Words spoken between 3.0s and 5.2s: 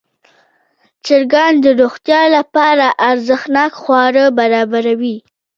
ارزښتناک خواړه برابروي.